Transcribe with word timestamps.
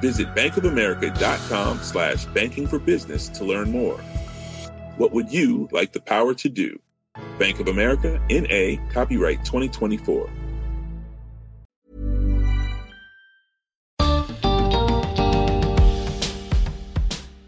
Visit 0.00 0.34
bankofamerica.com 0.34 1.82
slash 1.82 2.26
banking 2.26 2.66
for 2.66 2.78
business 2.78 3.28
to 3.30 3.44
learn 3.44 3.70
more. 3.70 3.98
What 4.98 5.12
would 5.12 5.32
you 5.32 5.68
like 5.72 5.92
the 5.92 6.00
power 6.00 6.34
to 6.34 6.48
do? 6.48 6.78
Bank 7.38 7.60
of 7.60 7.68
America, 7.68 8.20
N.A., 8.30 8.78
copyright 8.92 9.44
2024. 9.44 10.28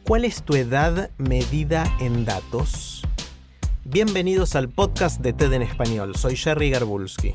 ¿Cuál 0.08 0.24
es 0.24 0.42
tu 0.42 0.54
edad 0.54 1.10
medida 1.18 1.84
en 2.00 2.24
datos? 2.24 3.02
Bienvenidos 3.84 4.54
al 4.56 4.70
podcast 4.70 5.20
de 5.20 5.34
TED 5.34 5.52
en 5.52 5.60
español. 5.62 6.16
Soy 6.16 6.34
Jerry 6.34 6.70
Garbulski. 6.70 7.34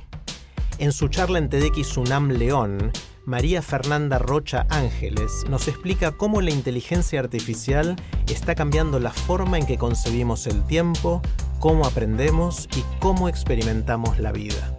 En 0.80 0.92
su 0.92 1.08
charla 1.08 1.38
en 1.38 1.50
TEDx 1.50 1.98
UNAM 1.98 2.32
León, 2.32 2.92
María 3.26 3.62
Fernanda 3.62 4.20
Rocha 4.20 4.68
Ángeles 4.70 5.46
nos 5.50 5.70
explica 5.70 6.12
cómo 6.12 6.42
la 6.42 6.52
inteligencia 6.52 7.22
artificial 7.22 7.96
está 8.28 8.54
cambiando 8.54 9.00
la 9.00 9.12
forma 9.12 9.58
en 9.58 9.66
que 9.66 9.78
concebimos 9.78 10.46
el 10.46 10.66
tiempo, 10.68 11.22
cómo 11.60 11.86
aprendemos 11.86 12.68
y 12.76 12.84
cómo 13.00 13.30
experimentamos 13.30 14.20
la 14.20 14.34
vida. 14.34 14.76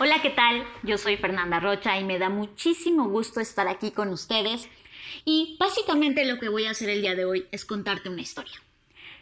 Hola, 0.00 0.20
¿qué 0.22 0.30
tal? 0.30 0.64
Yo 0.82 0.96
soy 0.96 1.18
Fernanda 1.18 1.60
Rocha 1.60 1.98
y 1.98 2.04
me 2.04 2.18
da 2.18 2.30
muchísimo 2.30 3.08
gusto 3.08 3.40
estar 3.40 3.68
aquí 3.68 3.90
con 3.90 4.08
ustedes. 4.08 4.68
Y 5.24 5.56
básicamente 5.58 6.24
lo 6.24 6.38
que 6.38 6.48
voy 6.48 6.66
a 6.66 6.70
hacer 6.70 6.88
el 6.88 7.02
día 7.02 7.14
de 7.14 7.24
hoy 7.24 7.46
es 7.52 7.64
contarte 7.64 8.08
una 8.08 8.22
historia. 8.22 8.60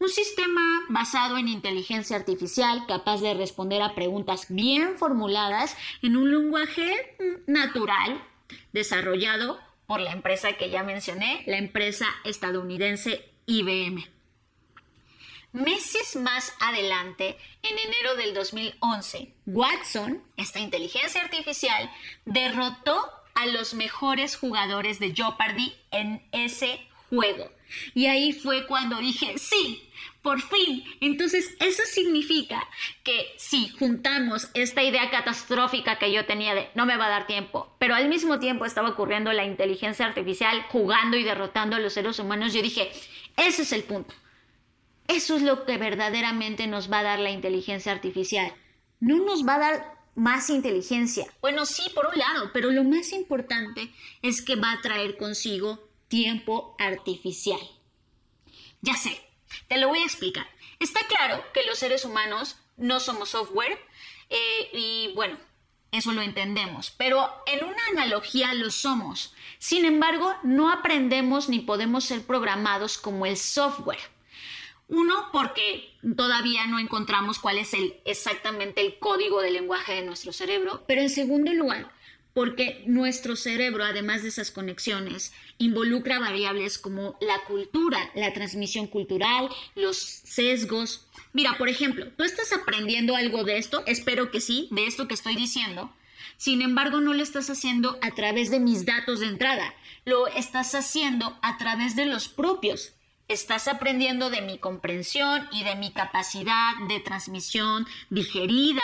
un 0.00 0.08
sistema 0.08 0.62
basado 0.88 1.36
en 1.36 1.46
inteligencia 1.46 2.16
artificial 2.16 2.86
capaz 2.88 3.20
de 3.20 3.34
responder 3.34 3.82
a 3.82 3.94
preguntas 3.94 4.46
bien 4.48 4.96
formuladas 4.98 5.76
en 6.02 6.16
un 6.16 6.30
lenguaje 6.30 7.16
natural 7.46 8.26
desarrollado 8.72 9.60
por 9.86 10.00
la 10.00 10.12
empresa 10.12 10.54
que 10.54 10.70
ya 10.70 10.82
mencioné, 10.82 11.42
la 11.46 11.58
empresa 11.58 12.06
estadounidense 12.24 13.30
IBM. 13.44 14.06
Meses 15.52 16.16
más 16.16 16.54
adelante, 16.60 17.36
en 17.62 17.76
enero 17.76 18.14
del 18.16 18.32
2011, 18.32 19.34
Watson, 19.46 20.22
esta 20.36 20.60
inteligencia 20.60 21.22
artificial, 21.22 21.90
derrotó 22.24 23.04
a 23.34 23.46
los 23.46 23.74
mejores 23.74 24.36
jugadores 24.36 24.98
de 24.98 25.12
Jeopardy 25.12 25.74
en 25.90 26.26
ese 26.32 26.88
juego. 27.10 27.50
Y 27.94 28.06
ahí 28.06 28.32
fue 28.32 28.66
cuando 28.66 28.98
dije, 28.98 29.36
sí, 29.38 29.90
por 30.22 30.40
fin. 30.40 30.84
Entonces, 31.00 31.54
eso 31.60 31.82
significa 31.86 32.66
que 33.02 33.32
si 33.36 33.68
juntamos 33.68 34.48
esta 34.54 34.82
idea 34.82 35.10
catastrófica 35.10 35.98
que 35.98 36.12
yo 36.12 36.24
tenía 36.26 36.54
de 36.54 36.68
no 36.74 36.86
me 36.86 36.96
va 36.96 37.06
a 37.06 37.10
dar 37.10 37.26
tiempo, 37.26 37.74
pero 37.78 37.94
al 37.94 38.08
mismo 38.08 38.38
tiempo 38.38 38.64
estaba 38.64 38.90
ocurriendo 38.90 39.32
la 39.32 39.44
inteligencia 39.44 40.06
artificial 40.06 40.62
jugando 40.68 41.16
y 41.16 41.24
derrotando 41.24 41.76
a 41.76 41.80
los 41.80 41.92
seres 41.92 42.18
humanos, 42.18 42.52
yo 42.52 42.62
dije, 42.62 42.90
ese 43.36 43.62
es 43.62 43.72
el 43.72 43.84
punto. 43.84 44.14
Eso 45.08 45.36
es 45.36 45.42
lo 45.42 45.64
que 45.64 45.76
verdaderamente 45.76 46.66
nos 46.66 46.90
va 46.90 47.00
a 47.00 47.04
dar 47.04 47.18
la 47.18 47.30
inteligencia 47.30 47.90
artificial. 47.90 48.52
No 49.00 49.24
nos 49.24 49.46
va 49.46 49.56
a 49.56 49.58
dar 49.58 50.00
más 50.14 50.50
inteligencia. 50.50 51.26
Bueno, 51.40 51.66
sí, 51.66 51.90
por 51.94 52.06
un 52.06 52.18
lado, 52.18 52.50
pero 52.52 52.70
lo 52.70 52.84
más 52.84 53.12
importante 53.12 53.90
es 54.22 54.42
que 54.42 54.56
va 54.56 54.72
a 54.72 54.80
traer 54.82 55.16
consigo 55.16 55.89
tiempo 56.10 56.76
artificial. 56.78 57.60
Ya 58.82 58.94
sé, 58.94 59.18
te 59.68 59.78
lo 59.78 59.88
voy 59.88 60.00
a 60.00 60.04
explicar. 60.04 60.46
Está 60.80 61.00
claro 61.06 61.42
que 61.54 61.64
los 61.64 61.78
seres 61.78 62.04
humanos 62.04 62.56
no 62.76 63.00
somos 63.00 63.30
software 63.30 63.78
eh, 64.28 64.70
y 64.72 65.12
bueno, 65.14 65.38
eso 65.92 66.12
lo 66.12 66.20
entendemos, 66.22 66.92
pero 66.96 67.30
en 67.46 67.64
una 67.64 67.86
analogía 67.92 68.52
lo 68.54 68.70
somos. 68.70 69.34
Sin 69.58 69.84
embargo, 69.84 70.34
no 70.42 70.70
aprendemos 70.72 71.48
ni 71.48 71.60
podemos 71.60 72.04
ser 72.04 72.26
programados 72.26 72.98
como 72.98 73.24
el 73.24 73.36
software. 73.36 74.00
Uno, 74.88 75.28
porque 75.32 75.96
todavía 76.16 76.66
no 76.66 76.80
encontramos 76.80 77.38
cuál 77.38 77.58
es 77.58 77.74
el, 77.74 78.00
exactamente 78.04 78.80
el 78.80 78.98
código 78.98 79.40
del 79.40 79.54
lenguaje 79.54 79.94
de 79.94 80.02
nuestro 80.02 80.32
cerebro, 80.32 80.82
pero 80.88 81.00
en 81.00 81.10
segundo 81.10 81.52
lugar, 81.52 81.92
porque 82.34 82.82
nuestro 82.86 83.36
cerebro, 83.36 83.84
además 83.84 84.22
de 84.22 84.28
esas 84.28 84.50
conexiones, 84.50 85.32
involucra 85.58 86.18
variables 86.18 86.78
como 86.78 87.16
la 87.20 87.42
cultura, 87.44 88.10
la 88.14 88.32
transmisión 88.32 88.86
cultural, 88.86 89.48
los 89.74 89.96
sesgos. 89.98 91.06
Mira, 91.32 91.56
por 91.58 91.68
ejemplo, 91.68 92.08
tú 92.16 92.24
estás 92.24 92.52
aprendiendo 92.52 93.16
algo 93.16 93.44
de 93.44 93.58
esto, 93.58 93.82
espero 93.86 94.30
que 94.30 94.40
sí, 94.40 94.68
de 94.70 94.86
esto 94.86 95.08
que 95.08 95.14
estoy 95.14 95.36
diciendo. 95.36 95.92
Sin 96.36 96.62
embargo, 96.62 97.00
no 97.00 97.12
lo 97.12 97.22
estás 97.22 97.50
haciendo 97.50 97.98
a 98.02 98.14
través 98.14 98.50
de 98.50 98.60
mis 98.60 98.86
datos 98.86 99.20
de 99.20 99.26
entrada, 99.26 99.74
lo 100.04 100.26
estás 100.28 100.74
haciendo 100.74 101.38
a 101.42 101.58
través 101.58 101.96
de 101.96 102.06
los 102.06 102.28
propios 102.28 102.94
estás 103.30 103.68
aprendiendo 103.68 104.28
de 104.28 104.42
mi 104.42 104.58
comprensión 104.58 105.48
y 105.52 105.62
de 105.62 105.76
mi 105.76 105.92
capacidad 105.92 106.72
de 106.88 106.98
transmisión 106.98 107.86
digerida 108.10 108.82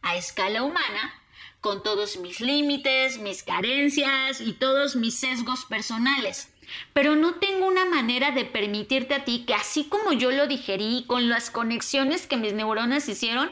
a 0.00 0.16
escala 0.16 0.62
humana, 0.62 1.21
con 1.62 1.82
todos 1.82 2.18
mis 2.18 2.40
límites, 2.40 3.18
mis 3.18 3.44
carencias 3.44 4.40
y 4.40 4.52
todos 4.52 4.96
mis 4.96 5.14
sesgos 5.14 5.64
personales. 5.64 6.52
Pero 6.92 7.14
no 7.14 7.36
tengo 7.36 7.66
una 7.66 7.84
manera 7.84 8.32
de 8.32 8.44
permitirte 8.44 9.14
a 9.14 9.24
ti 9.24 9.44
que 9.46 9.54
así 9.54 9.84
como 9.84 10.12
yo 10.12 10.32
lo 10.32 10.48
digerí 10.48 11.04
con 11.06 11.28
las 11.28 11.50
conexiones 11.50 12.26
que 12.26 12.36
mis 12.36 12.52
neuronas 12.52 13.08
hicieron, 13.08 13.48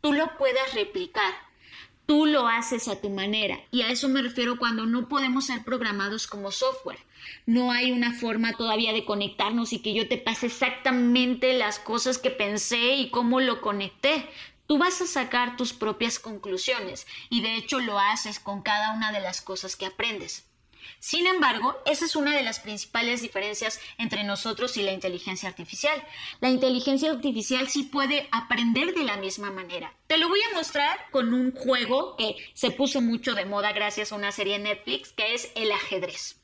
tú 0.00 0.12
lo 0.12 0.38
puedas 0.38 0.72
replicar. 0.74 1.32
Tú 2.06 2.26
lo 2.26 2.46
haces 2.46 2.88
a 2.88 3.00
tu 3.00 3.10
manera. 3.10 3.58
Y 3.70 3.82
a 3.82 3.90
eso 3.90 4.08
me 4.08 4.22
refiero 4.22 4.58
cuando 4.58 4.86
no 4.86 5.08
podemos 5.08 5.46
ser 5.46 5.64
programados 5.64 6.26
como 6.26 6.52
software. 6.52 6.98
No 7.46 7.72
hay 7.72 7.90
una 7.90 8.12
forma 8.12 8.52
todavía 8.52 8.92
de 8.92 9.04
conectarnos 9.04 9.72
y 9.72 9.80
que 9.80 9.94
yo 9.94 10.08
te 10.08 10.18
pase 10.18 10.46
exactamente 10.46 11.54
las 11.54 11.78
cosas 11.78 12.18
que 12.18 12.30
pensé 12.30 12.94
y 12.96 13.10
cómo 13.10 13.40
lo 13.40 13.60
conecté. 13.60 14.28
Tú 14.66 14.78
vas 14.78 15.00
a 15.00 15.06
sacar 15.06 15.56
tus 15.56 15.72
propias 15.72 16.18
conclusiones 16.18 17.06
y 17.30 17.42
de 17.42 17.56
hecho 17.56 17.80
lo 17.80 17.98
haces 17.98 18.40
con 18.40 18.62
cada 18.62 18.92
una 18.92 19.12
de 19.12 19.20
las 19.20 19.40
cosas 19.40 19.76
que 19.76 19.86
aprendes. 19.86 20.46
Sin 20.98 21.26
embargo, 21.26 21.76
esa 21.86 22.04
es 22.04 22.16
una 22.16 22.34
de 22.34 22.42
las 22.42 22.60
principales 22.60 23.22
diferencias 23.22 23.80
entre 23.98 24.24
nosotros 24.24 24.76
y 24.76 24.82
la 24.82 24.92
inteligencia 24.92 25.48
artificial. 25.48 26.02
La 26.40 26.50
inteligencia 26.50 27.10
artificial 27.10 27.68
sí 27.68 27.84
puede 27.84 28.28
aprender 28.32 28.94
de 28.94 29.04
la 29.04 29.16
misma 29.16 29.50
manera. 29.50 29.94
Te 30.06 30.16
lo 30.16 30.28
voy 30.28 30.40
a 30.40 30.56
mostrar 30.56 30.98
con 31.10 31.34
un 31.34 31.52
juego 31.52 32.16
que 32.16 32.36
se 32.54 32.70
puso 32.70 33.00
mucho 33.00 33.34
de 33.34 33.46
moda 33.46 33.72
gracias 33.72 34.12
a 34.12 34.16
una 34.16 34.32
serie 34.32 34.56
en 34.56 34.64
Netflix, 34.64 35.12
que 35.12 35.34
es 35.34 35.50
el 35.54 35.72
ajedrez. 35.72 36.41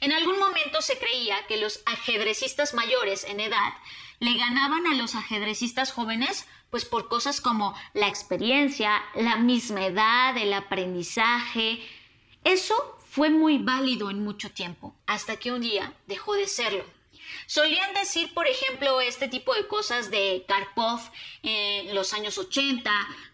En 0.00 0.12
algún 0.12 0.38
momento 0.38 0.82
se 0.82 0.98
creía 0.98 1.46
que 1.46 1.56
los 1.56 1.80
ajedrecistas 1.86 2.74
mayores 2.74 3.24
en 3.24 3.40
edad 3.40 3.74
le 4.18 4.34
ganaban 4.36 4.86
a 4.86 4.94
los 4.94 5.14
ajedrecistas 5.14 5.92
jóvenes 5.92 6.46
pues 6.70 6.84
por 6.86 7.08
cosas 7.08 7.42
como 7.42 7.74
la 7.92 8.08
experiencia, 8.08 9.02
la 9.14 9.36
misma 9.36 9.84
edad, 9.84 10.36
el 10.38 10.54
aprendizaje. 10.54 11.86
Eso 12.44 12.98
fue 13.10 13.28
muy 13.28 13.58
válido 13.58 14.10
en 14.10 14.24
mucho 14.24 14.50
tiempo, 14.50 14.94
hasta 15.06 15.36
que 15.36 15.52
un 15.52 15.60
día 15.60 15.92
dejó 16.06 16.32
de 16.32 16.48
serlo. 16.48 16.84
Solían 17.46 17.92
decir, 17.92 18.32
por 18.32 18.46
ejemplo, 18.46 19.02
este 19.02 19.28
tipo 19.28 19.54
de 19.54 19.66
cosas 19.66 20.10
de 20.10 20.46
Karpov 20.48 21.00
en 21.42 21.94
los 21.94 22.14
años 22.14 22.38
80, 22.38 22.90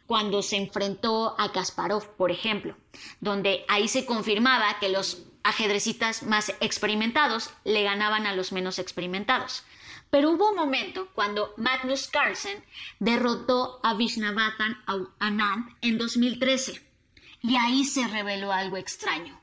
cuando 0.06 0.43
se 0.43 0.56
enfrentó 0.56 1.37
a 1.38 1.52
Kasparov, 1.52 2.17
por 2.17 2.32
ejemplo, 2.32 2.76
donde 3.20 3.64
ahí 3.69 3.87
se 3.87 4.05
confirmaba 4.05 4.79
que 4.81 4.88
los 4.88 5.23
ajedrecistas 5.49 6.23
más 6.23 6.53
experimentados 6.61 7.50
le 7.65 7.83
ganaban 7.83 8.27
a 8.27 8.35
los 8.35 8.53
menos 8.53 8.79
experimentados. 8.79 9.65
Pero 10.11 10.31
hubo 10.31 10.50
un 10.50 10.56
momento 10.56 11.09
cuando 11.15 11.53
Magnus 11.56 12.09
Carlsen 12.09 12.65
derrotó 12.99 13.81
a 13.83 13.95
Vishnavatan 13.95 14.83
Anand 15.19 15.77
en 15.83 15.99
2013 15.99 16.83
y 17.43 17.56
ahí 17.56 17.85
se 17.85 18.06
reveló 18.09 18.53
algo 18.53 18.77
extraño 18.77 19.39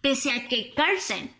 pese 0.00 0.32
a 0.32 0.48
que 0.48 0.72
Carlsen 0.74 1.34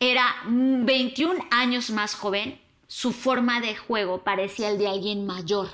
era 0.00 0.24
21 0.46 1.46
años 1.50 1.90
más 1.90 2.14
joven, 2.14 2.60
su 2.86 3.12
forma 3.12 3.60
de 3.60 3.76
juego 3.76 4.22
parecía 4.22 4.70
el 4.70 4.78
de 4.78 4.88
alguien 4.88 5.26
mayor. 5.26 5.68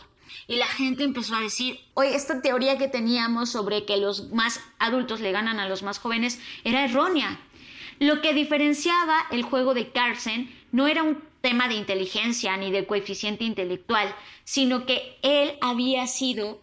Y 0.46 0.56
la 0.56 0.66
gente 0.66 1.05
empezó 1.05 1.34
a 1.34 1.40
decir, 1.40 1.81
oye, 1.94 2.14
esta 2.14 2.40
teoría 2.40 2.78
que 2.78 2.88
teníamos 2.88 3.50
sobre 3.50 3.84
que 3.84 3.98
los 3.98 4.31
más 4.31 4.60
adultos 4.78 5.20
le 5.20 5.32
ganan 5.32 5.60
a 5.60 5.69
los 5.69 5.82
más 5.82 5.98
jóvenes 5.98 6.40
era 6.64 6.84
errónea. 6.84 7.38
Lo 7.98 8.20
que 8.20 8.34
diferenciaba 8.34 9.26
el 9.30 9.42
juego 9.42 9.74
de 9.74 9.90
Carlsen 9.90 10.50
no 10.72 10.86
era 10.86 11.02
un 11.02 11.22
tema 11.40 11.68
de 11.68 11.74
inteligencia 11.74 12.56
ni 12.56 12.70
de 12.70 12.86
coeficiente 12.86 13.44
intelectual, 13.44 14.14
sino 14.44 14.86
que 14.86 15.18
él 15.22 15.58
había 15.60 16.06
sido 16.06 16.62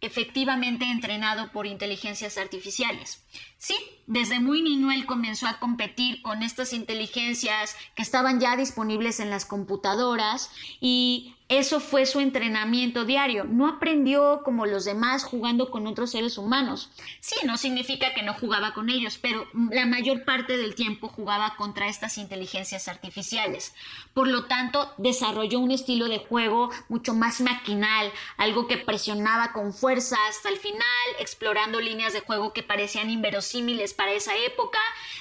efectivamente 0.00 0.84
entrenado 0.84 1.50
por 1.52 1.66
inteligencias 1.66 2.36
artificiales. 2.36 3.24
Sí, 3.66 3.74
desde 4.06 4.38
muy 4.38 4.62
niño 4.62 4.92
él 4.92 5.06
comenzó 5.06 5.48
a 5.48 5.58
competir 5.58 6.22
con 6.22 6.44
estas 6.44 6.72
inteligencias 6.72 7.74
que 7.96 8.02
estaban 8.02 8.38
ya 8.38 8.56
disponibles 8.56 9.18
en 9.18 9.30
las 9.30 9.44
computadoras 9.44 10.52
y 10.80 11.32
eso 11.48 11.78
fue 11.78 12.06
su 12.06 12.18
entrenamiento 12.18 13.04
diario. 13.04 13.44
No 13.44 13.68
aprendió 13.68 14.42
como 14.44 14.66
los 14.66 14.84
demás 14.84 15.22
jugando 15.22 15.70
con 15.70 15.86
otros 15.86 16.10
seres 16.10 16.38
humanos. 16.38 16.90
Sí, 17.20 17.36
no 17.44 17.56
significa 17.56 18.14
que 18.14 18.24
no 18.24 18.34
jugaba 18.34 18.74
con 18.74 18.90
ellos, 18.90 19.16
pero 19.20 19.46
la 19.70 19.86
mayor 19.86 20.24
parte 20.24 20.56
del 20.56 20.74
tiempo 20.74 21.08
jugaba 21.08 21.54
contra 21.56 21.86
estas 21.86 22.18
inteligencias 22.18 22.88
artificiales. 22.88 23.74
Por 24.12 24.26
lo 24.26 24.46
tanto, 24.46 24.92
desarrolló 24.96 25.60
un 25.60 25.70
estilo 25.70 26.08
de 26.08 26.18
juego 26.18 26.70
mucho 26.88 27.14
más 27.14 27.40
maquinal, 27.40 28.10
algo 28.38 28.66
que 28.66 28.78
presionaba 28.78 29.52
con 29.52 29.72
fuerza 29.72 30.16
hasta 30.28 30.48
el 30.48 30.56
final, 30.56 30.80
explorando 31.20 31.80
líneas 31.80 32.12
de 32.12 32.22
juego 32.22 32.52
que 32.52 32.64
parecían 32.64 33.08
inverosímiles 33.08 33.55
para 33.96 34.12
esa 34.12 34.36
época, 34.36 34.78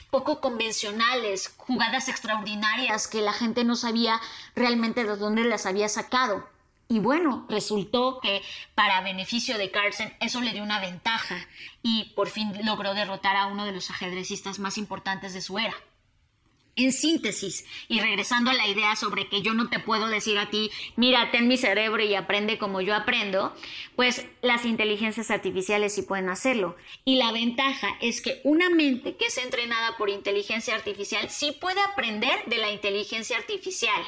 poco 0.09 0.41
convencionales, 0.41 1.53
jugadas 1.57 2.09
extraordinarias 2.09 3.07
que 3.07 3.21
la 3.21 3.33
gente 3.33 3.63
no 3.63 3.75
sabía 3.75 4.19
realmente 4.55 5.03
de 5.03 5.15
dónde 5.15 5.43
las 5.43 5.65
había 5.65 5.89
sacado. 5.89 6.47
Y 6.87 6.99
bueno, 6.99 7.45
resultó 7.49 8.19
que 8.21 8.43
para 8.75 9.01
beneficio 9.01 9.57
de 9.57 9.71
Carlsen 9.71 10.15
eso 10.19 10.41
le 10.41 10.53
dio 10.53 10.63
una 10.63 10.79
ventaja 10.79 11.35
y 11.81 12.13
por 12.15 12.29
fin 12.29 12.53
logró 12.63 12.93
derrotar 12.93 13.35
a 13.35 13.47
uno 13.47 13.65
de 13.65 13.71
los 13.71 13.89
ajedrecistas 13.89 14.59
más 14.59 14.77
importantes 14.77 15.33
de 15.33 15.41
su 15.41 15.57
era. 15.57 15.75
En 16.77 16.91
síntesis, 16.91 17.65
y 17.87 18.01
regresando 18.01 18.51
a 18.51 18.53
la 18.53 18.67
idea 18.67 18.97
sobre 18.97 19.29
que 19.29 19.41
yo 19.41 19.53
no 19.53 19.69
te 19.69 19.79
puedo 19.79 20.07
decir 20.07 20.37
a 20.37 20.49
ti, 20.49 20.71
mira, 20.97 21.31
ten 21.31 21.47
mi 21.47 21.55
cerebro 21.55 22.03
y 22.03 22.15
aprende 22.15 22.57
como 22.57 22.81
yo 22.81 22.93
aprendo, 22.93 23.55
pues 23.95 24.25
las 24.41 24.65
inteligencias 24.65 25.31
artificiales 25.31 25.95
sí 25.95 26.01
pueden 26.01 26.27
hacerlo. 26.27 26.75
Y 27.05 27.15
la 27.15 27.31
ventaja 27.31 27.95
es 28.01 28.19
que 28.21 28.41
una 28.43 28.69
mente 28.69 29.15
que 29.15 29.27
es 29.27 29.37
entrenada 29.37 29.95
por 29.97 30.09
inteligencia 30.09 30.75
artificial 30.75 31.29
sí 31.29 31.53
puede 31.53 31.79
aprender 31.79 32.43
de 32.47 32.57
la 32.57 32.69
inteligencia 32.71 33.37
artificial 33.37 34.01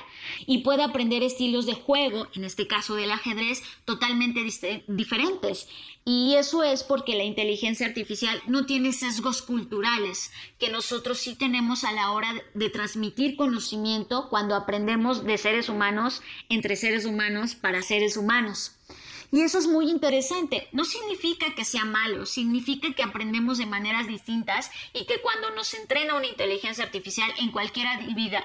y 0.45 0.57
puede 0.57 0.83
aprender 0.83 1.23
estilos 1.23 1.65
de 1.67 1.73
juego, 1.73 2.27
en 2.35 2.43
este 2.43 2.67
caso 2.67 2.95
del 2.95 3.11
ajedrez, 3.11 3.63
totalmente 3.85 4.43
diferentes. 4.87 5.69
Y 6.09 6.35
eso 6.35 6.63
es 6.63 6.83
porque 6.83 7.15
la 7.15 7.25
inteligencia 7.25 7.85
artificial 7.85 8.41
no 8.47 8.65
tiene 8.65 8.93
sesgos 8.93 9.41
culturales 9.41 10.31
que 10.57 10.69
nosotros 10.69 11.17
sí 11.17 11.35
tenemos 11.35 11.83
a 11.83 11.91
la 11.91 12.11
hora 12.11 12.33
de 12.53 12.56
transmitir 12.69 13.37
conocimiento 13.37 14.27
cuando 14.29 14.55
aprendemos 14.55 15.23
de 15.23 15.37
seres 15.37 15.69
humanos 15.69 16.21
entre 16.49 16.75
seres 16.75 17.05
humanos 17.05 17.55
para 17.55 17.81
seres 17.81 18.17
humanos. 18.17 18.73
Y 19.31 19.41
eso 19.41 19.57
es 19.57 19.67
muy 19.67 19.89
interesante. 19.89 20.67
No 20.71 20.85
significa 20.85 21.53
que 21.53 21.65
sea 21.65 21.83
malo, 21.83 22.25
significa 22.25 22.93
que 22.93 23.03
aprendemos 23.03 23.57
de 23.57 23.65
maneras 23.65 24.07
distintas 24.07 24.71
y 24.93 25.05
que 25.05 25.19
cuando 25.21 25.51
nos 25.51 25.73
entrena 25.73 26.15
una 26.15 26.27
inteligencia 26.27 26.83
artificial 26.83 27.29
en 27.39 27.51
cualquier 27.51 27.87
habilidad, 27.87 28.41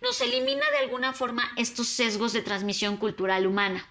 nos 0.00 0.20
elimina 0.20 0.64
de 0.70 0.78
alguna 0.78 1.12
forma 1.12 1.52
estos 1.56 1.88
sesgos 1.88 2.32
de 2.32 2.42
transmisión 2.42 2.96
cultural 2.96 3.46
humana. 3.46 3.86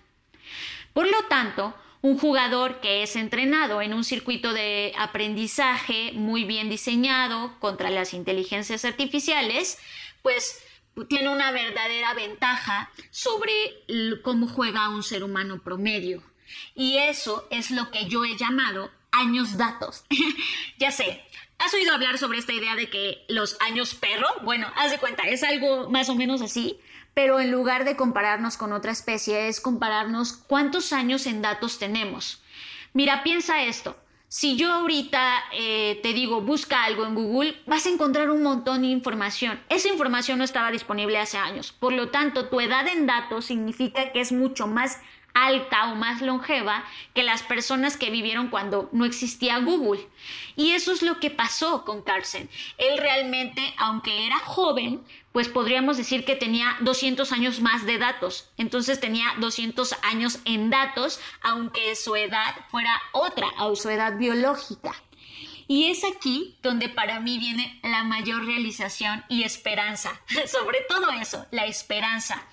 Por 0.94 1.08
lo 1.08 1.24
tanto, 1.26 1.76
un 2.06 2.20
jugador 2.20 2.82
que 2.82 3.02
es 3.02 3.16
entrenado 3.16 3.82
en 3.82 3.92
un 3.92 4.04
circuito 4.04 4.54
de 4.54 4.94
aprendizaje 4.96 6.12
muy 6.14 6.44
bien 6.44 6.70
diseñado 6.70 7.60
contra 7.60 7.90
las 7.90 8.14
inteligencias 8.14 8.86
artificiales, 8.86 9.80
pues 10.22 10.64
tiene 11.10 11.30
una 11.30 11.50
verdadera 11.50 12.14
ventaja 12.14 12.92
sobre 13.10 13.52
cómo 14.22 14.48
juega 14.48 14.90
un 14.90 15.02
ser 15.02 15.24
humano 15.24 15.64
promedio. 15.64 16.22
Y 16.76 16.98
eso 16.98 17.48
es 17.50 17.72
lo 17.72 17.90
que 17.90 18.06
yo 18.06 18.24
he 18.24 18.38
llamado 18.38 18.92
años 19.12 19.58
datos. 19.58 20.06
ya 20.78 20.92
sé, 20.92 21.24
¿Has 21.58 21.74
oído 21.74 21.94
hablar 21.94 22.20
sobre 22.20 22.38
esta 22.38 22.52
idea 22.52 22.76
de 22.76 22.90
que 22.90 23.24
los 23.30 23.58
años 23.62 23.96
perro? 23.96 24.28
Bueno, 24.44 24.72
haz 24.76 24.92
de 24.92 25.00
cuenta, 25.00 25.24
es 25.24 25.42
algo 25.42 25.90
más 25.90 26.10
o 26.10 26.16
menos 26.16 26.42
así 26.44 26.78
pero 27.16 27.40
en 27.40 27.50
lugar 27.50 27.86
de 27.86 27.96
compararnos 27.96 28.58
con 28.58 28.74
otra 28.74 28.92
especie 28.92 29.48
es 29.48 29.62
compararnos 29.62 30.34
cuántos 30.34 30.94
años 30.94 31.26
en 31.26 31.42
datos 31.42 31.80
tenemos. 31.80 32.44
Mira, 32.94 33.24
piensa 33.24 33.64
esto. 33.64 33.98
Si 34.28 34.58
yo 34.58 34.70
ahorita 34.72 35.46
eh, 35.54 36.00
te 36.04 36.12
digo 36.12 36.42
busca 36.42 36.84
algo 36.84 37.06
en 37.06 37.16
Google, 37.16 37.56
vas 37.66 37.86
a 37.86 37.90
encontrar 37.90 38.30
un 38.30 38.44
montón 38.44 38.82
de 38.82 38.88
información. 38.88 39.62
Esa 39.70 39.88
información 39.88 40.40
no 40.40 40.44
estaba 40.44 40.72
disponible 40.72 41.18
hace 41.18 41.38
años. 41.38 41.72
Por 41.72 41.94
lo 41.94 42.10
tanto, 42.10 42.50
tu 42.50 42.60
edad 42.60 42.86
en 42.88 43.06
datos 43.08 43.46
significa 43.46 44.12
que 44.12 44.20
es 44.20 44.34
mucho 44.34 44.68
más 44.68 45.00
alta 45.36 45.92
o 45.92 45.96
más 45.96 46.22
longeva 46.22 46.84
que 47.14 47.22
las 47.22 47.44
personas 47.44 47.98
que 47.98 48.10
vivieron 48.10 48.48
cuando 48.48 48.90
no 48.92 49.06
existía 49.06 49.60
Google. 49.60 50.08
Y 50.56 50.72
eso 50.72 50.92
es 50.92 51.04
lo 51.04 51.20
que 51.20 51.30
pasó 51.30 51.86
con 51.86 52.02
Carlsen. 52.02 52.50
Él 52.80 52.98
realmente, 52.98 53.62
aunque 53.78 54.26
era 54.26 54.40
joven, 54.40 55.04
pues 55.34 55.50
podríamos 55.50 55.98
decir 55.98 56.24
que 56.24 56.38
tenía 56.38 56.78
200 56.80 57.32
años 57.34 57.60
más 57.60 57.86
de 57.86 57.98
datos. 57.98 58.50
Entonces 58.58 59.02
tenía 59.02 59.34
200 59.40 59.94
años 60.04 60.40
en 60.46 60.70
datos, 60.70 61.20
aunque 61.44 61.96
su 61.98 62.16
edad 62.16 62.56
fuera 62.70 63.02
otra, 63.12 63.48
o 63.60 63.76
su 63.76 63.90
edad 63.90 64.18
biológica. 64.18 64.96
Y 65.68 65.90
es 65.90 66.04
aquí 66.04 66.58
donde 66.62 66.90
para 66.90 67.20
mí 67.20 67.40
viene 67.40 67.80
la 67.84 68.04
mayor 68.04 68.46
realización 68.46 69.24
y 69.30 69.44
esperanza. 69.44 70.20
Sobre 70.48 70.80
todo 70.88 71.10
eso, 71.12 71.46
la 71.52 71.66
esperanza. 71.66 72.44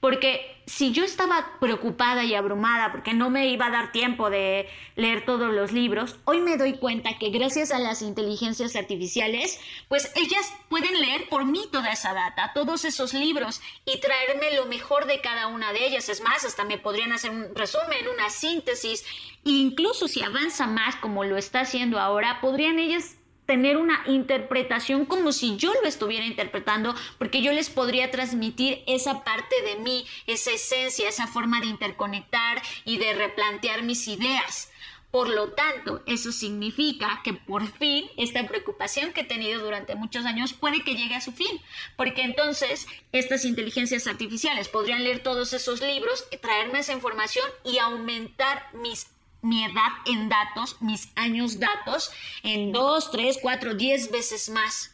Porque 0.00 0.56
si 0.66 0.92
yo 0.92 1.04
estaba 1.04 1.58
preocupada 1.60 2.24
y 2.24 2.34
abrumada 2.34 2.90
porque 2.90 3.14
no 3.14 3.30
me 3.30 3.48
iba 3.48 3.66
a 3.66 3.70
dar 3.70 3.92
tiempo 3.92 4.30
de 4.30 4.68
leer 4.96 5.24
todos 5.24 5.52
los 5.52 5.70
libros, 5.70 6.16
hoy 6.24 6.40
me 6.40 6.56
doy 6.56 6.74
cuenta 6.74 7.18
que 7.18 7.30
gracias 7.30 7.70
a 7.70 7.78
las 7.78 8.02
inteligencias 8.02 8.74
artificiales, 8.74 9.60
pues 9.88 10.10
ellas 10.16 10.52
pueden 10.68 11.00
leer 11.00 11.28
por 11.28 11.44
mí 11.44 11.68
toda 11.70 11.92
esa 11.92 12.12
data, 12.14 12.50
todos 12.52 12.84
esos 12.84 13.14
libros 13.14 13.60
y 13.84 14.00
traerme 14.00 14.54
lo 14.56 14.66
mejor 14.66 15.06
de 15.06 15.20
cada 15.20 15.46
una 15.46 15.72
de 15.72 15.86
ellas. 15.86 16.08
Es 16.08 16.20
más, 16.20 16.44
hasta 16.44 16.64
me 16.64 16.78
podrían 16.78 17.12
hacer 17.12 17.30
un 17.30 17.54
resumen, 17.54 18.08
una 18.12 18.28
síntesis. 18.30 19.04
E 19.44 19.50
incluso 19.50 20.08
si 20.08 20.22
avanza 20.22 20.66
más 20.66 20.96
como 20.96 21.22
lo 21.22 21.36
está 21.36 21.60
haciendo 21.60 22.00
ahora, 22.00 22.40
podrían 22.56 22.78
ellas 22.78 23.16
tener 23.44 23.76
una 23.76 24.02
interpretación 24.06 25.04
como 25.04 25.30
si 25.30 25.58
yo 25.58 25.74
lo 25.74 25.86
estuviera 25.86 26.24
interpretando, 26.24 26.94
porque 27.18 27.42
yo 27.42 27.52
les 27.52 27.68
podría 27.68 28.10
transmitir 28.10 28.82
esa 28.86 29.24
parte 29.24 29.54
de 29.60 29.76
mí, 29.76 30.06
esa 30.26 30.52
esencia, 30.52 31.06
esa 31.06 31.26
forma 31.26 31.60
de 31.60 31.66
interconectar 31.66 32.62
y 32.86 32.96
de 32.96 33.12
replantear 33.12 33.82
mis 33.82 34.08
ideas. 34.08 34.70
Por 35.10 35.28
lo 35.28 35.50
tanto, 35.50 36.02
eso 36.06 36.32
significa 36.32 37.20
que 37.22 37.34
por 37.34 37.70
fin 37.70 38.06
esta 38.16 38.46
preocupación 38.48 39.12
que 39.12 39.20
he 39.20 39.24
tenido 39.24 39.62
durante 39.62 39.96
muchos 39.96 40.24
años 40.24 40.54
puede 40.54 40.82
que 40.82 40.94
llegue 40.94 41.14
a 41.14 41.20
su 41.20 41.32
fin, 41.32 41.60
porque 41.98 42.22
entonces 42.22 42.86
estas 43.12 43.44
inteligencias 43.44 44.06
artificiales 44.06 44.70
podrían 44.70 45.04
leer 45.04 45.22
todos 45.22 45.52
esos 45.52 45.82
libros, 45.82 46.26
traerme 46.40 46.78
esa 46.78 46.94
información 46.94 47.44
y 47.66 47.76
aumentar 47.76 48.70
mis 48.72 49.08
mi 49.46 49.64
edad 49.64 49.92
en 50.06 50.28
datos, 50.28 50.76
mis 50.80 51.08
años 51.14 51.58
datos, 51.58 52.10
en 52.42 52.72
dos, 52.72 53.10
tres, 53.10 53.38
cuatro, 53.40 53.74
diez 53.74 54.10
veces 54.10 54.48
más. 54.48 54.92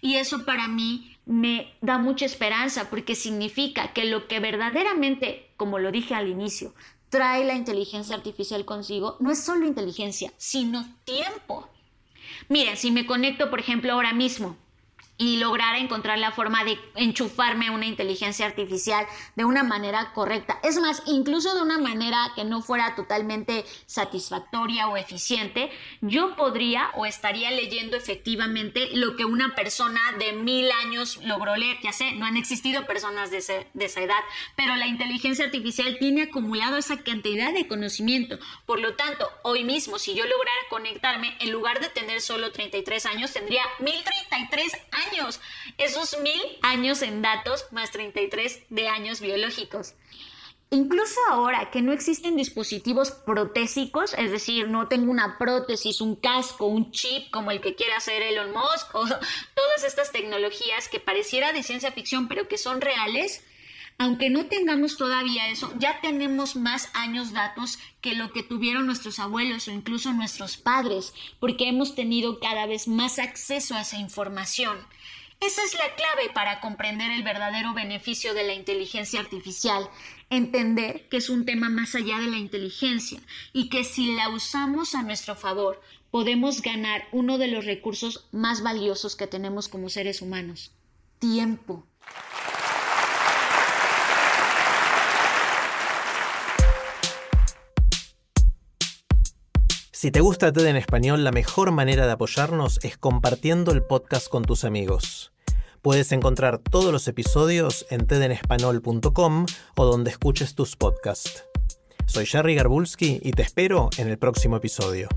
Y 0.00 0.16
eso 0.16 0.44
para 0.44 0.68
mí 0.68 1.16
me 1.26 1.72
da 1.80 1.98
mucha 1.98 2.26
esperanza 2.26 2.90
porque 2.90 3.14
significa 3.14 3.92
que 3.92 4.04
lo 4.04 4.26
que 4.26 4.40
verdaderamente, 4.40 5.50
como 5.56 5.78
lo 5.78 5.92
dije 5.92 6.14
al 6.14 6.28
inicio, 6.28 6.74
trae 7.08 7.44
la 7.44 7.54
inteligencia 7.54 8.16
artificial 8.16 8.64
consigo, 8.64 9.16
no 9.20 9.30
es 9.30 9.42
solo 9.42 9.66
inteligencia, 9.66 10.32
sino 10.36 10.86
tiempo. 11.04 11.68
Miren, 12.48 12.76
si 12.76 12.90
me 12.90 13.06
conecto, 13.06 13.50
por 13.50 13.60
ejemplo, 13.60 13.92
ahora 13.92 14.12
mismo 14.12 14.56
y 15.20 15.36
lograr 15.36 15.76
encontrar 15.76 16.18
la 16.18 16.32
forma 16.32 16.64
de 16.64 16.78
enchufarme 16.94 17.66
a 17.66 17.72
una 17.72 17.84
inteligencia 17.84 18.46
artificial 18.46 19.06
de 19.36 19.44
una 19.44 19.62
manera 19.62 20.14
correcta. 20.14 20.58
Es 20.62 20.80
más, 20.80 21.02
incluso 21.04 21.54
de 21.54 21.60
una 21.60 21.76
manera 21.76 22.32
que 22.34 22.44
no 22.44 22.62
fuera 22.62 22.94
totalmente 22.94 23.66
satisfactoria 23.84 24.88
o 24.88 24.96
eficiente, 24.96 25.70
yo 26.00 26.34
podría 26.36 26.90
o 26.94 27.04
estaría 27.04 27.50
leyendo 27.50 27.98
efectivamente 27.98 28.88
lo 28.94 29.14
que 29.14 29.26
una 29.26 29.54
persona 29.54 30.00
de 30.18 30.32
mil 30.32 30.72
años 30.72 31.18
logró 31.22 31.54
leer. 31.54 31.76
Ya 31.82 31.92
sé, 31.92 32.12
no 32.12 32.24
han 32.24 32.38
existido 32.38 32.86
personas 32.86 33.30
de, 33.30 33.66
de 33.74 33.84
esa 33.84 34.00
edad, 34.00 34.20
pero 34.56 34.74
la 34.76 34.86
inteligencia 34.86 35.44
artificial 35.44 35.98
tiene 35.98 36.22
acumulado 36.22 36.78
esa 36.78 37.02
cantidad 37.02 37.52
de 37.52 37.68
conocimiento. 37.68 38.38
Por 38.64 38.80
lo 38.80 38.94
tanto, 38.94 39.28
hoy 39.42 39.64
mismo, 39.64 39.98
si 39.98 40.14
yo 40.14 40.24
lograra 40.24 40.60
conectarme, 40.70 41.36
en 41.40 41.52
lugar 41.52 41.78
de 41.80 41.90
tener 41.90 42.22
solo 42.22 42.52
33 42.52 43.04
años, 43.04 43.34
tendría 43.34 43.64
1033 43.80 44.72
esos 45.78 46.18
mil 46.20 46.40
años 46.62 47.02
en 47.02 47.22
datos 47.22 47.66
más 47.70 47.90
33 47.90 48.64
de 48.70 48.88
años 48.88 49.20
biológicos. 49.20 49.94
Incluso 50.72 51.18
ahora 51.28 51.68
que 51.72 51.82
no 51.82 51.92
existen 51.92 52.36
dispositivos 52.36 53.10
protésicos, 53.10 54.14
es 54.14 54.30
decir, 54.30 54.68
no 54.68 54.86
tengo 54.86 55.10
una 55.10 55.36
prótesis, 55.36 56.00
un 56.00 56.14
casco, 56.14 56.66
un 56.66 56.92
chip 56.92 57.28
como 57.32 57.50
el 57.50 57.60
que 57.60 57.74
quiere 57.74 57.94
hacer 57.94 58.22
Elon 58.22 58.52
Musk 58.52 58.94
o 58.94 59.04
todas 59.54 59.84
estas 59.84 60.12
tecnologías 60.12 60.88
que 60.88 61.00
pareciera 61.00 61.52
de 61.52 61.64
ciencia 61.64 61.90
ficción 61.90 62.28
pero 62.28 62.46
que 62.46 62.56
son 62.56 62.80
reales, 62.80 63.44
aunque 64.00 64.30
no 64.30 64.46
tengamos 64.46 64.96
todavía 64.96 65.50
eso, 65.50 65.70
ya 65.78 66.00
tenemos 66.00 66.56
más 66.56 66.88
años 66.94 67.34
datos 67.34 67.78
que 68.00 68.14
lo 68.14 68.32
que 68.32 68.42
tuvieron 68.42 68.86
nuestros 68.86 69.18
abuelos 69.18 69.68
o 69.68 69.72
incluso 69.72 70.14
nuestros 70.14 70.56
padres, 70.56 71.12
porque 71.38 71.68
hemos 71.68 71.94
tenido 71.94 72.40
cada 72.40 72.64
vez 72.64 72.88
más 72.88 73.18
acceso 73.18 73.74
a 73.74 73.82
esa 73.82 73.98
información. 73.98 74.78
Esa 75.38 75.62
es 75.64 75.74
la 75.74 75.94
clave 75.96 76.32
para 76.32 76.62
comprender 76.62 77.10
el 77.10 77.22
verdadero 77.22 77.74
beneficio 77.74 78.32
de 78.32 78.44
la 78.44 78.54
inteligencia 78.54 79.20
artificial, 79.20 79.90
entender 80.30 81.06
que 81.10 81.18
es 81.18 81.28
un 81.28 81.44
tema 81.44 81.68
más 81.68 81.94
allá 81.94 82.20
de 82.20 82.30
la 82.30 82.38
inteligencia 82.38 83.20
y 83.52 83.68
que 83.68 83.84
si 83.84 84.14
la 84.14 84.30
usamos 84.30 84.94
a 84.94 85.02
nuestro 85.02 85.36
favor, 85.36 85.78
podemos 86.10 86.62
ganar 86.62 87.06
uno 87.12 87.36
de 87.36 87.48
los 87.48 87.66
recursos 87.66 88.28
más 88.32 88.62
valiosos 88.62 89.14
que 89.14 89.26
tenemos 89.26 89.68
como 89.68 89.90
seres 89.90 90.22
humanos, 90.22 90.72
tiempo. 91.18 91.86
Si 100.00 100.10
te 100.10 100.22
gusta 100.22 100.50
TED 100.50 100.64
en 100.64 100.76
español, 100.76 101.24
la 101.24 101.30
mejor 101.30 101.72
manera 101.72 102.06
de 102.06 102.12
apoyarnos 102.12 102.80
es 102.82 102.96
compartiendo 102.96 103.70
el 103.70 103.82
podcast 103.82 104.28
con 104.28 104.46
tus 104.46 104.64
amigos. 104.64 105.30
Puedes 105.82 106.10
encontrar 106.12 106.56
todos 106.56 106.90
los 106.90 107.06
episodios 107.06 107.84
en 107.90 108.06
tedenespanol.com 108.06 109.44
o 109.76 109.84
donde 109.84 110.10
escuches 110.10 110.54
tus 110.54 110.74
podcasts. 110.74 111.44
Soy 112.06 112.24
Jerry 112.24 112.54
Garbulski 112.54 113.20
y 113.22 113.32
te 113.32 113.42
espero 113.42 113.90
en 113.98 114.08
el 114.08 114.16
próximo 114.16 114.56
episodio. 114.56 115.10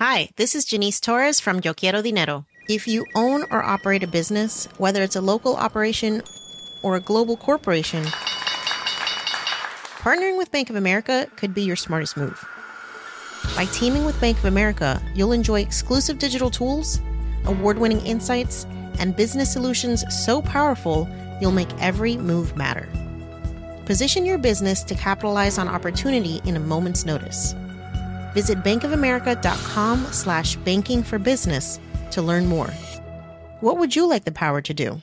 Hi, 0.00 0.30
this 0.34 0.56
is 0.56 0.66
Janice 0.68 1.00
Torres 1.00 1.40
from 1.40 1.60
Yo 1.60 1.72
Quiero 1.72 2.02
Dinero. 2.02 2.46
If 2.68 2.88
you 2.88 3.04
own 3.14 3.44
or 3.52 3.62
operate 3.62 4.02
a 4.02 4.08
business, 4.08 4.68
whether 4.78 5.04
it's 5.04 5.14
a 5.14 5.20
local 5.20 5.54
operation 5.54 6.24
or 6.82 6.96
a 6.96 7.00
global 7.00 7.36
corporation, 7.36 8.04
partnering 9.98 10.36
with 10.38 10.50
Bank 10.50 10.70
of 10.70 10.76
America 10.76 11.26
could 11.36 11.54
be 11.54 11.62
your 11.62 11.76
smartest 11.76 12.16
move. 12.16 12.44
By 13.56 13.66
teaming 13.66 14.04
with 14.04 14.20
Bank 14.20 14.38
of 14.38 14.44
America, 14.44 15.02
you'll 15.14 15.32
enjoy 15.32 15.60
exclusive 15.60 16.18
digital 16.18 16.50
tools, 16.50 17.00
award 17.44 17.78
winning 17.78 18.04
insights, 18.04 18.66
and 18.98 19.16
business 19.16 19.52
solutions 19.52 20.04
so 20.24 20.42
powerful 20.42 21.08
you'll 21.40 21.52
make 21.52 21.68
every 21.80 22.16
move 22.16 22.56
matter. 22.56 22.88
Position 23.86 24.26
your 24.26 24.38
business 24.38 24.82
to 24.82 24.94
capitalize 24.94 25.58
on 25.58 25.68
opportunity 25.68 26.40
in 26.44 26.56
a 26.56 26.60
moment's 26.60 27.06
notice. 27.06 27.54
Visit 28.34 28.62
bankofamerica.com 28.62 30.04
slash 30.12 30.56
banking 30.56 31.02
for 31.02 31.18
business 31.18 31.80
to 32.10 32.22
learn 32.22 32.46
more. 32.46 32.70
What 33.60 33.78
would 33.78 33.96
you 33.96 34.06
like 34.06 34.24
the 34.24 34.32
power 34.32 34.60
to 34.60 34.74
do? 34.74 35.02